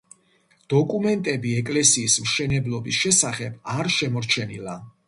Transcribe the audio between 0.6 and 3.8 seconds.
დოკუმენტები ეკლესიის მშენებლობის შესახებ